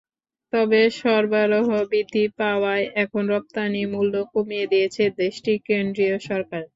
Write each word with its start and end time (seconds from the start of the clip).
তবে 0.53 0.79
সরবরাহ 0.99 1.67
বৃদ্ধি 1.91 2.23
পাওয়ায় 2.39 2.85
এখন 3.03 3.23
রপ্তানিমূল্য 3.33 4.13
কমিয়ে 4.33 4.65
দিয়েছে 4.71 5.03
দেশটির 5.19 5.59
কেন্দ্রীয় 5.67 6.15
সরকার। 6.29 6.63